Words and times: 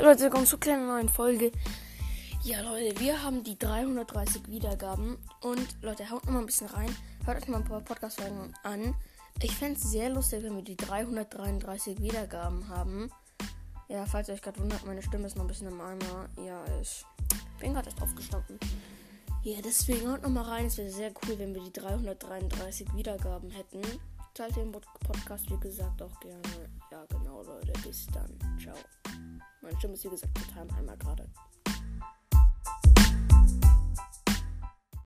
Leute, 0.00 0.20
willkommen 0.20 0.46
zu 0.46 0.58
kleinen 0.58 0.86
neuen 0.86 1.08
Folge. 1.08 1.50
Ja 2.44 2.60
Leute, 2.60 3.00
wir 3.00 3.20
haben 3.20 3.42
die 3.42 3.58
330 3.58 4.48
Wiedergaben 4.48 5.18
und 5.40 5.66
Leute, 5.82 6.08
haut 6.08 6.24
noch 6.24 6.34
mal 6.34 6.38
ein 6.38 6.46
bisschen 6.46 6.68
rein. 6.68 6.94
Hört 7.24 7.42
euch 7.42 7.48
mal 7.48 7.58
ein 7.58 7.64
paar 7.64 7.80
Podcast-Folgen 7.80 8.54
an. 8.62 8.94
Ich 9.42 9.56
fände 9.56 9.74
es 9.74 9.90
sehr 9.90 10.08
lustig, 10.10 10.44
wenn 10.44 10.54
wir 10.54 10.62
die 10.62 10.76
333 10.76 12.00
Wiedergaben 12.00 12.68
haben. 12.68 13.10
Ja, 13.88 14.06
falls 14.06 14.28
ihr 14.28 14.34
euch 14.34 14.42
gerade 14.42 14.60
wundert, 14.60 14.86
meine 14.86 15.02
Stimme 15.02 15.26
ist 15.26 15.34
noch 15.34 15.44
ein 15.44 15.48
bisschen 15.48 15.66
im 15.66 15.80
Eimer. 15.80 16.28
Ja, 16.46 16.62
ich 16.80 17.04
bin 17.58 17.74
gerade 17.74 17.88
erst 17.88 18.00
aufgestanden. 18.00 18.60
Ja, 19.42 19.58
deswegen 19.64 20.12
haut 20.12 20.22
noch 20.22 20.30
mal 20.30 20.44
rein. 20.44 20.66
Es 20.66 20.78
wäre 20.78 20.90
sehr 20.90 21.10
cool, 21.10 21.40
wenn 21.40 21.54
wir 21.56 21.62
die 21.62 21.72
333 21.72 22.94
Wiedergaben 22.94 23.50
hätten. 23.50 23.82
Teilt 24.32 24.54
den 24.54 24.70
Podcast, 24.70 25.50
wie 25.50 25.58
gesagt, 25.58 26.00
auch 26.02 26.20
gerne. 26.20 26.70
Ja, 26.92 27.04
genau, 27.06 27.42
Leute. 27.42 27.72
Bis 27.82 28.06
dann. 28.06 28.37
Meine 29.68 29.78
Stimme 29.80 29.92
ist, 29.92 30.04
wie 30.04 30.08
gesagt, 30.08 30.32
total 30.34 30.66
Eimer 30.78 30.96
gerade. 30.96 31.27